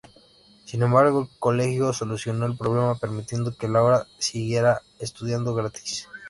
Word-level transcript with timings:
Sin 0.65 0.81
embargo, 0.81 1.21
el 1.21 1.27
colegio 1.37 1.93
solucionó 1.93 2.47
el 2.47 2.57
problema 2.57 2.95
permitiendo 2.97 3.55
que 3.55 3.67
Laura 3.67 4.07
siguiera 4.17 4.81
estudiando 4.97 5.53
gratis. 5.53 6.09